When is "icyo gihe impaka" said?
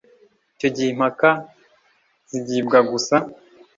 0.53-1.29